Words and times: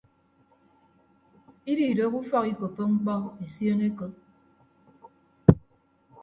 Ididooho 1.71 2.15
ufọk 2.21 2.45
ikoppo 2.51 2.81
mkpọ 2.91 3.13
esion 3.45 3.79
ekop. 3.87 4.13